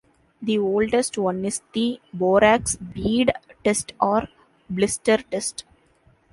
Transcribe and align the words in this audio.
The 0.41 0.57
oldest 0.57 1.15
one 1.19 1.45
is 1.45 1.61
the 1.73 2.01
borax 2.11 2.75
bead 2.75 3.31
test 3.63 3.93
or 4.01 4.29
blister 4.67 5.17
test. 5.17 5.63